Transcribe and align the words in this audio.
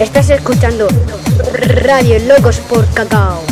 Estás 0.00 0.30
escuchando 0.30 0.88
Radio 1.84 2.18
Locos 2.26 2.58
por 2.68 2.84
Cacao. 2.92 3.51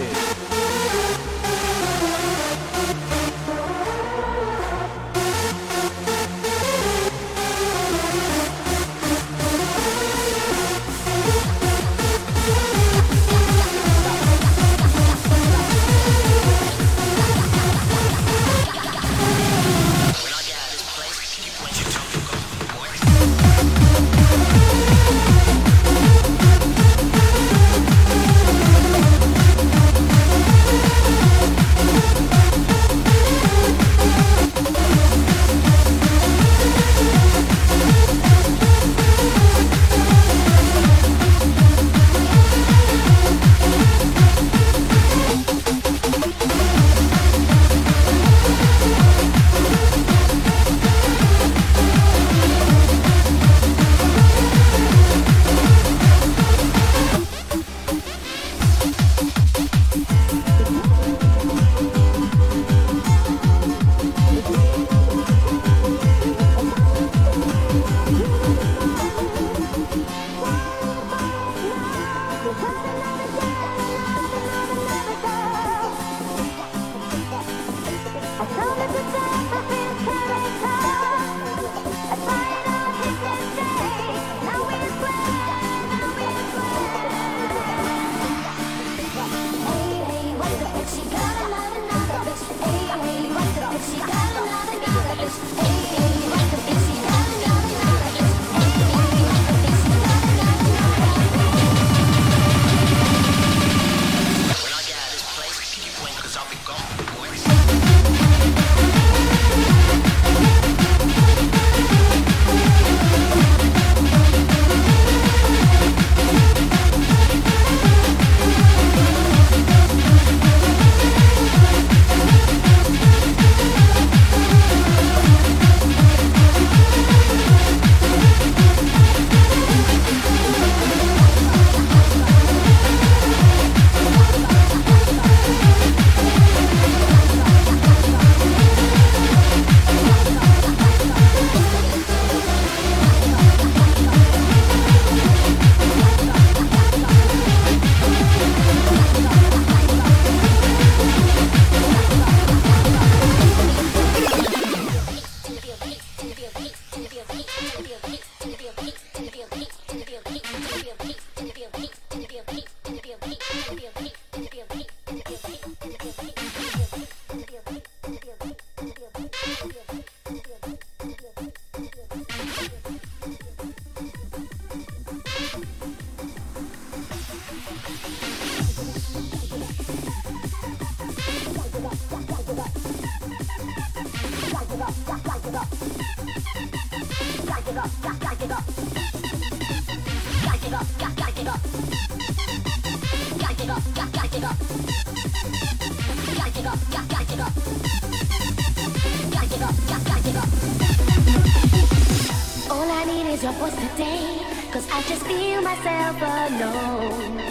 your 203.51 203.69
voice 203.69 203.75
today, 203.75 204.39
cause 204.71 204.87
I 204.91 205.01
just 205.03 205.23
feel 205.25 205.61
myself 205.61 206.15
alone. 206.21 207.41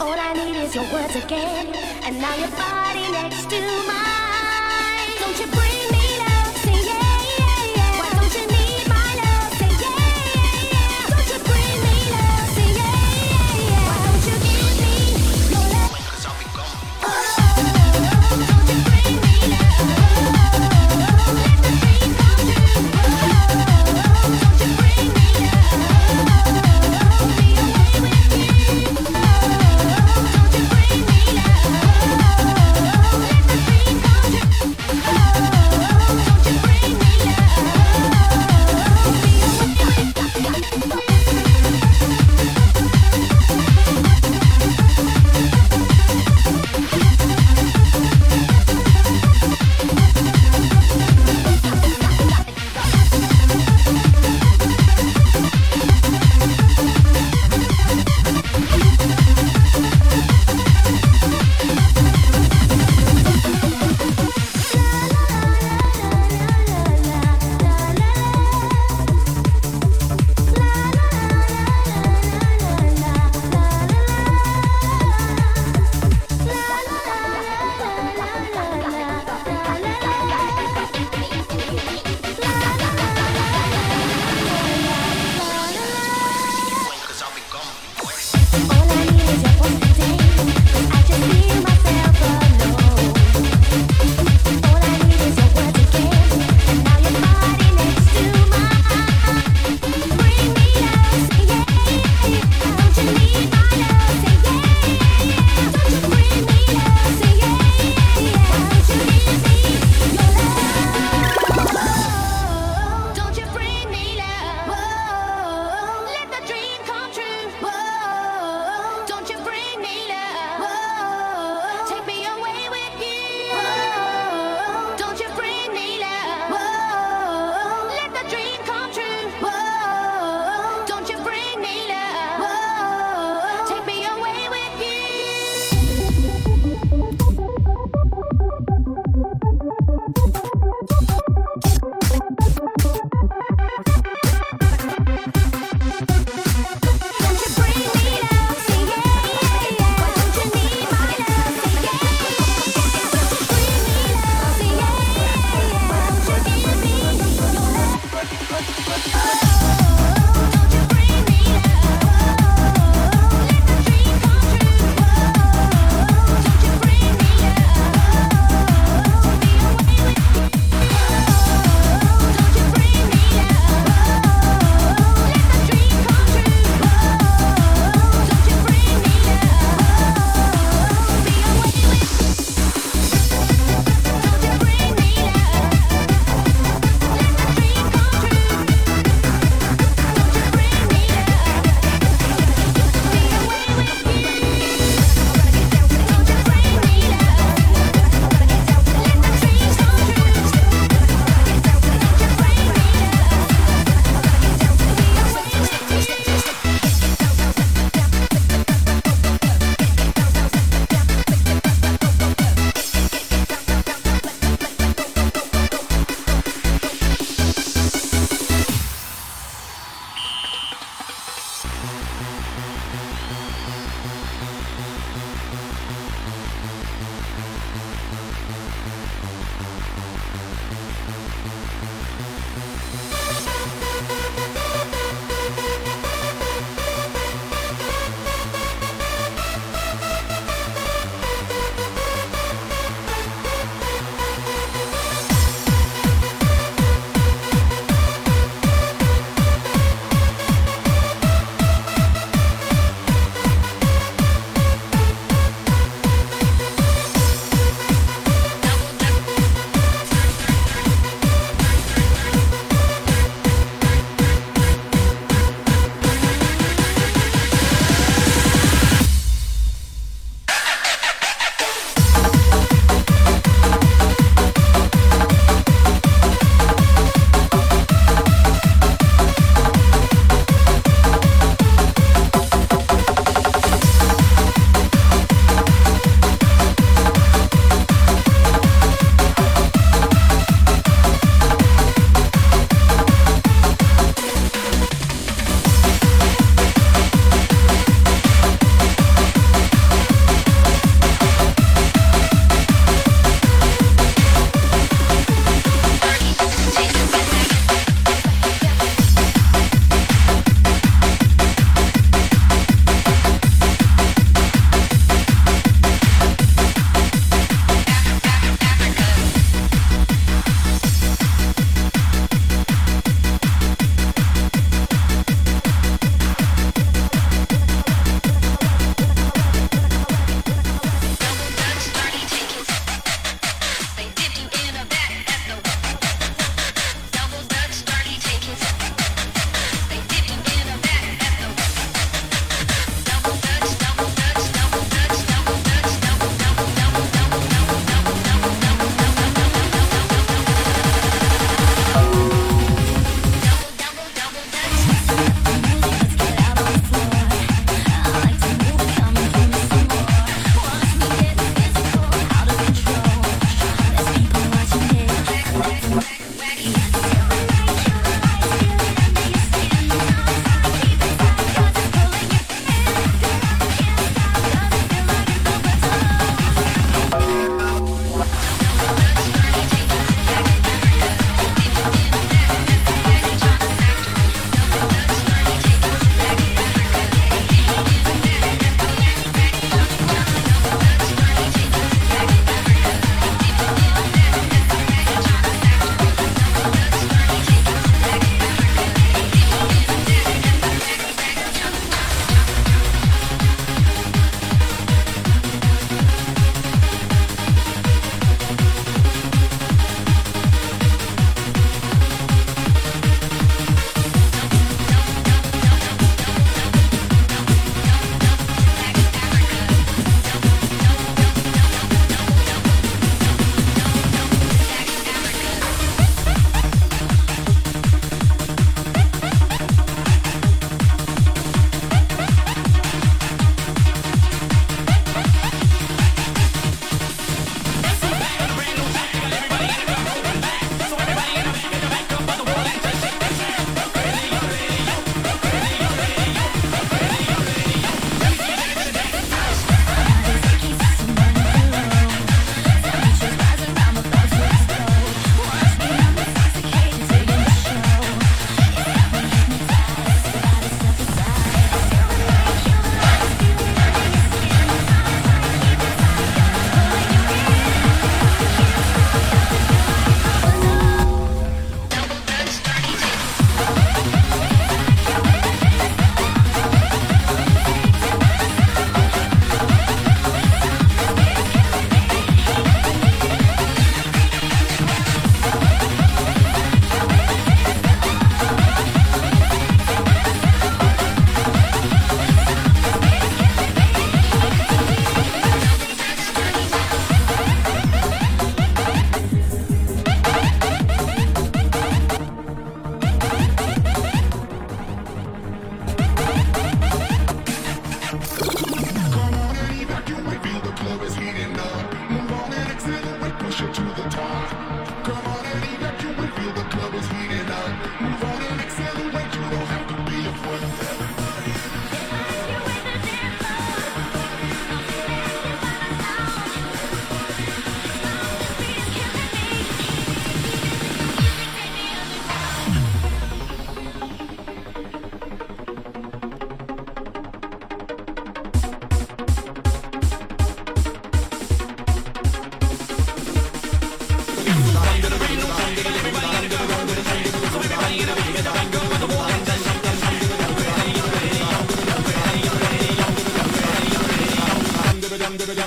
All 0.00 0.18
I 0.18 0.32
need 0.34 0.56
is 0.64 0.74
your 0.74 0.84
words 0.92 1.16
again, 1.16 1.66
and 2.04 2.20
now 2.20 2.34
your 2.36 2.50
body 2.50 3.12
next 3.12 3.48
to 3.50 3.60
mine. 3.86 4.29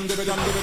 and 0.04 0.10
give 0.10 0.20
it 0.20 0.28
and 0.28 0.38
it. 0.40 0.63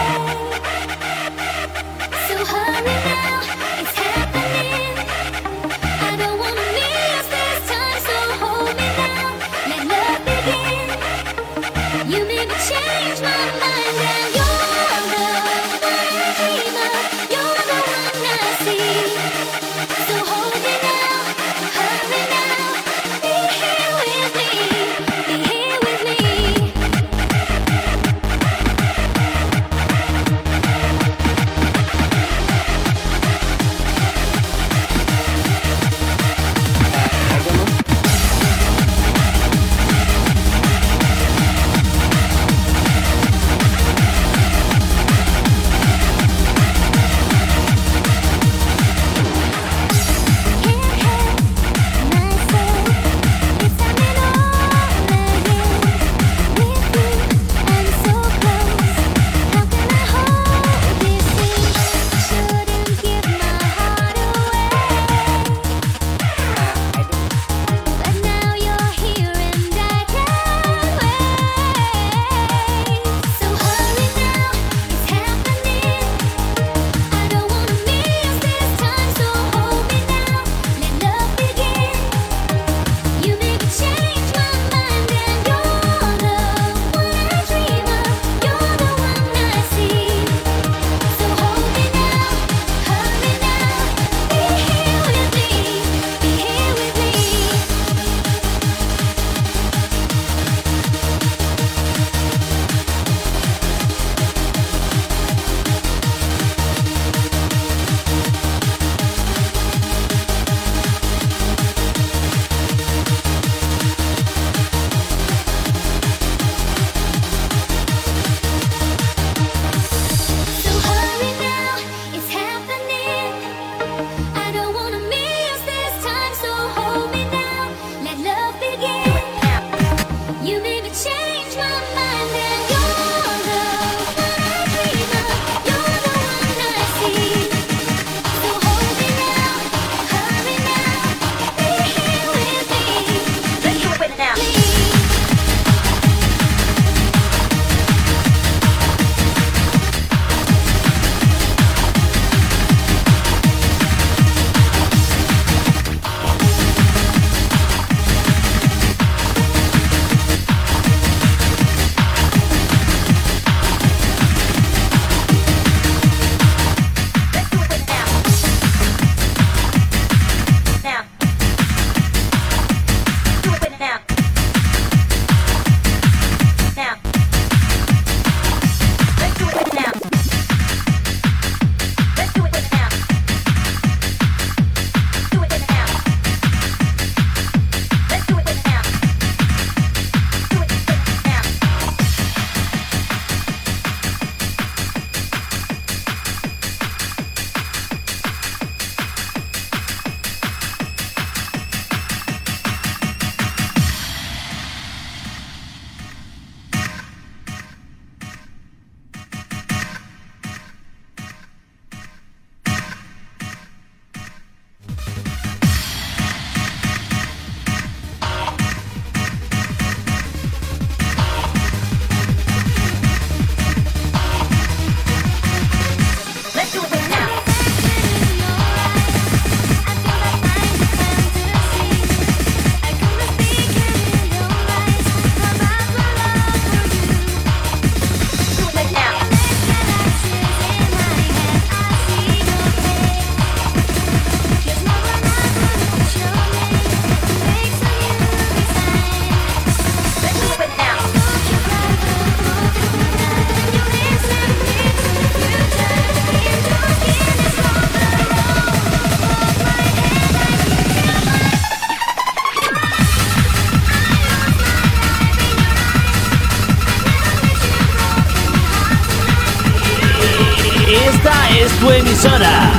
emisora. 272.11 272.70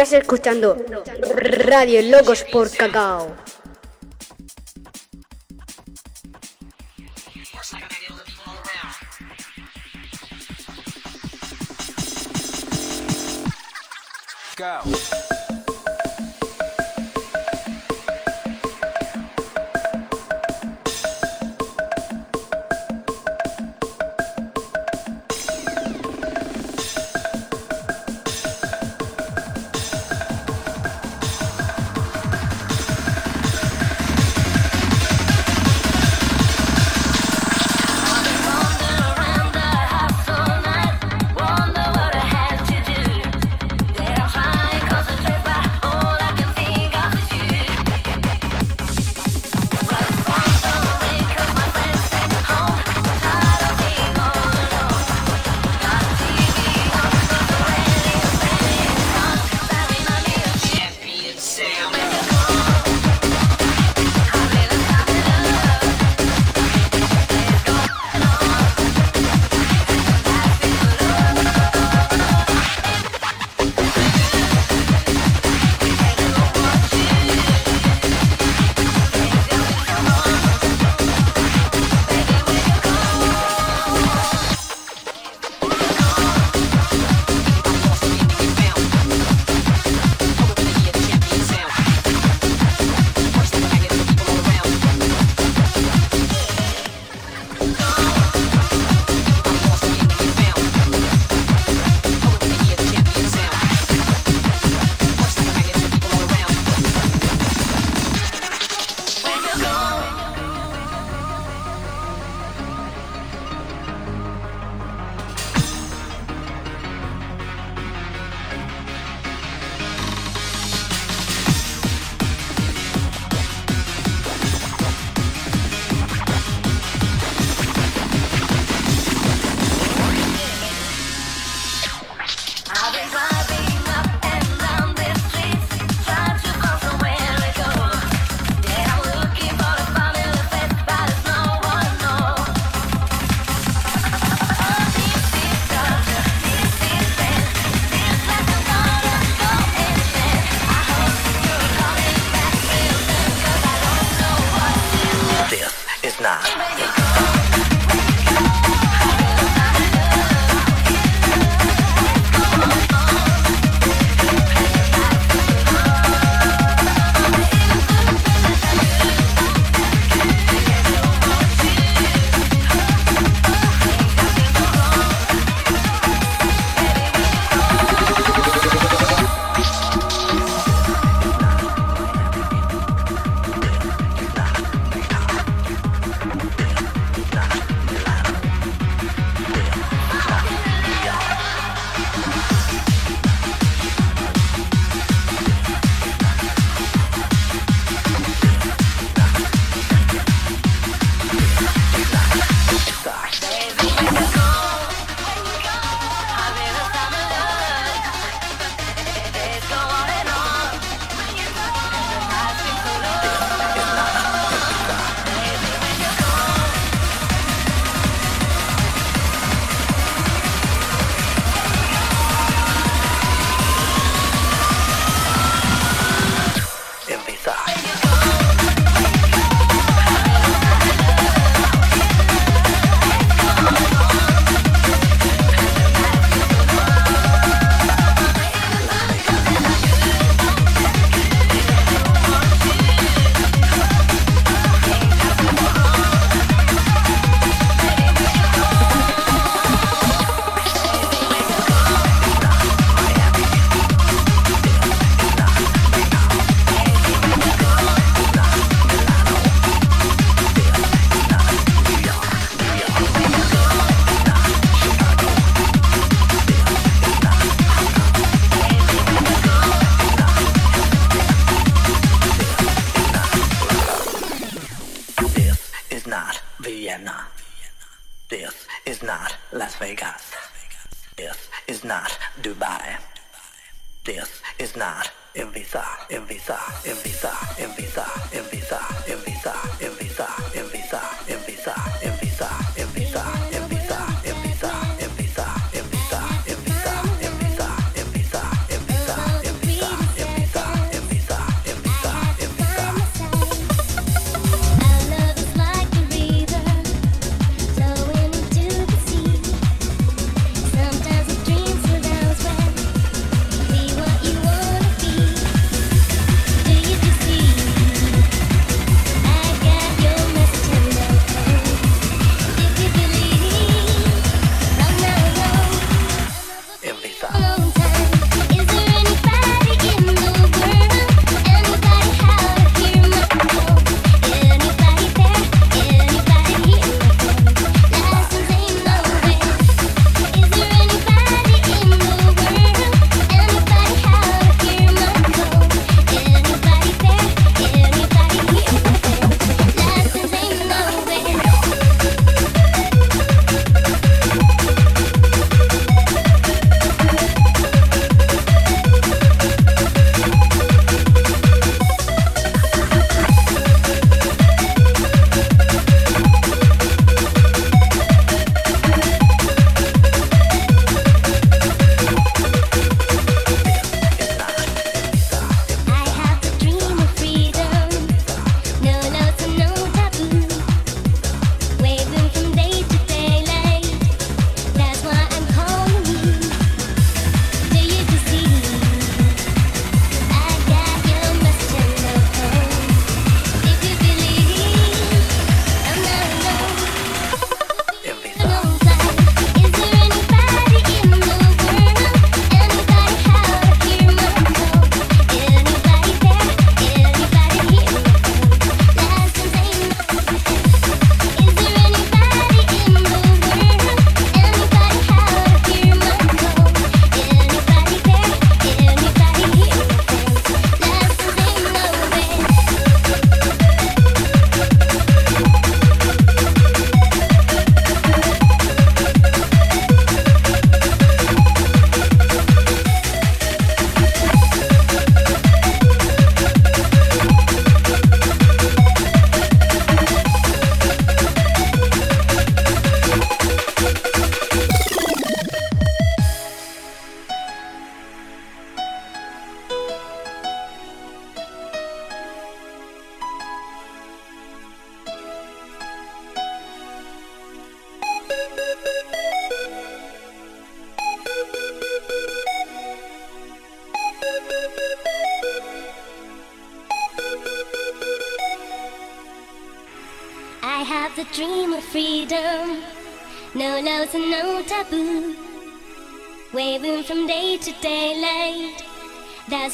Estás 0.00 0.18
escuchando 0.18 0.78
Radio 1.66 2.00
Locos 2.00 2.42
por 2.50 2.74
Cacao. 2.74 3.36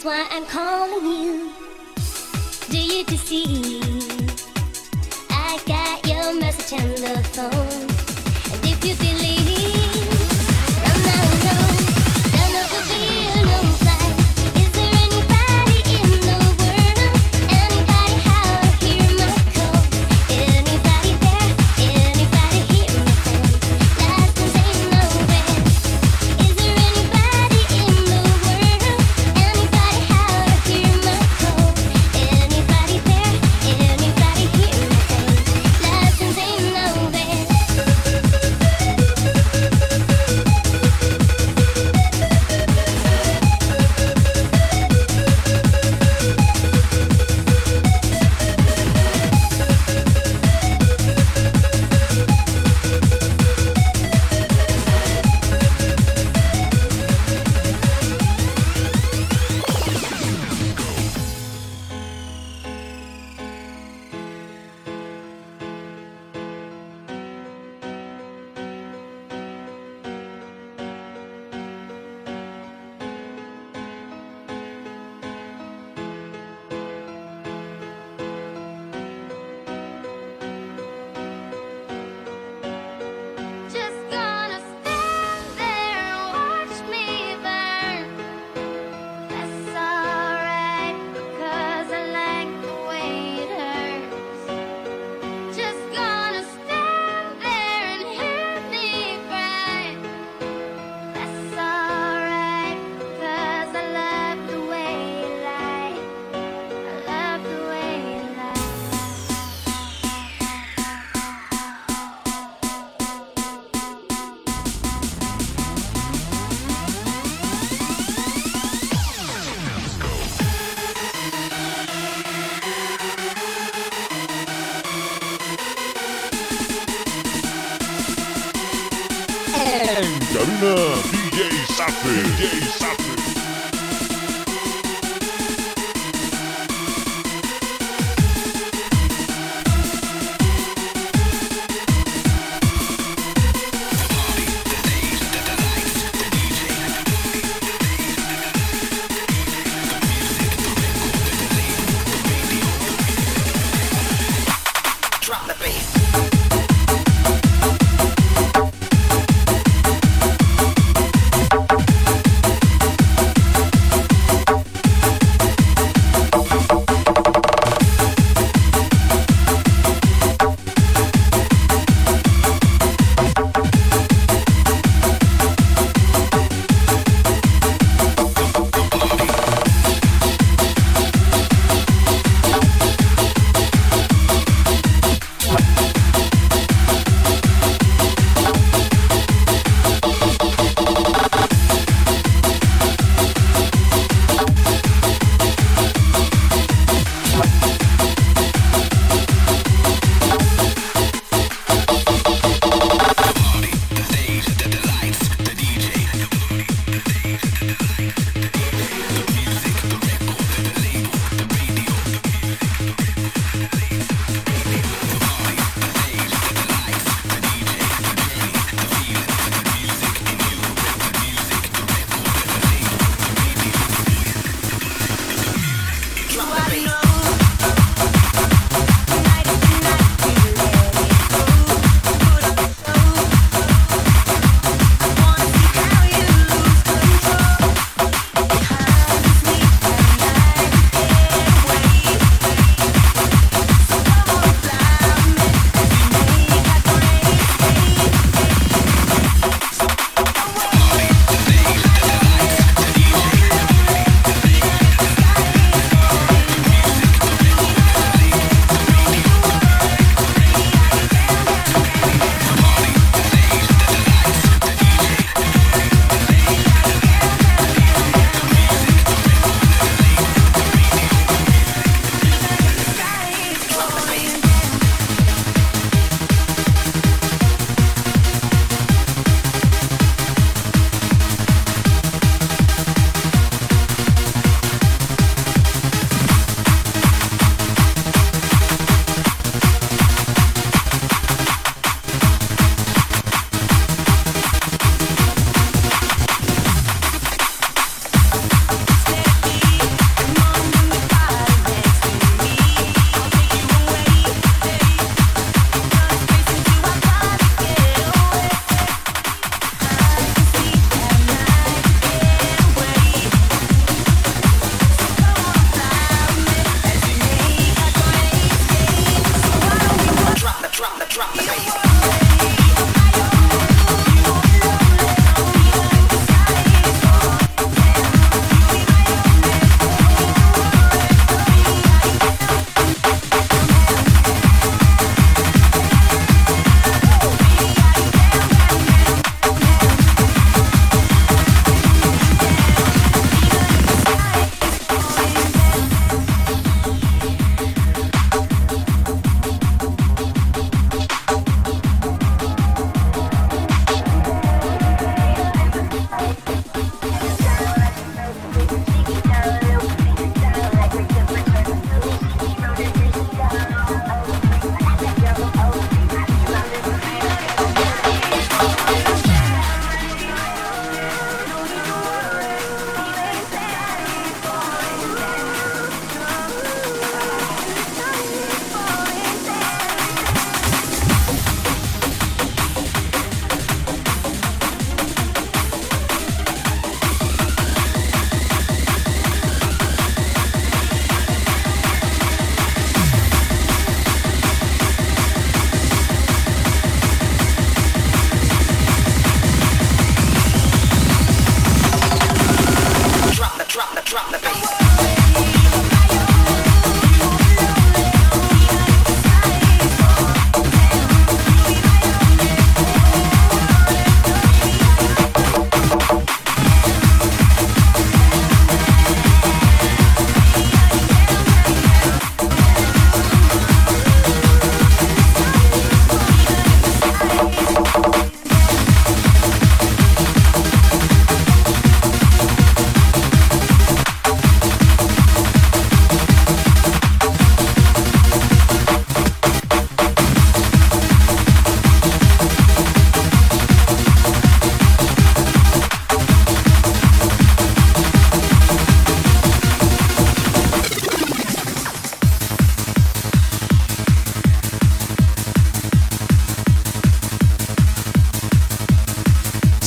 Why 0.07 0.24
I'm 0.31 0.47
calling 0.47 1.05
you. 1.05 1.45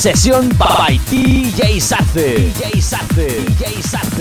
Sesión 0.00 0.48
by 0.56 0.98
DJ 1.10 1.78
Sarce. 1.78 2.50
DJ. 2.80 4.19